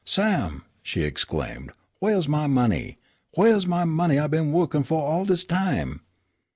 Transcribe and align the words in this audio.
"Sam," 0.03 0.63
she 0.81 1.03
exclaimed, 1.03 1.73
"whaih's 2.01 2.27
my 2.27 2.47
money? 2.47 2.97
Whaih's 3.37 3.67
my 3.67 3.85
money 3.85 4.17
I 4.17 4.25
been 4.25 4.51
wo'kin' 4.51 4.83
fu' 4.83 4.95
all 4.95 5.25
dis 5.25 5.43
time?" 5.43 6.01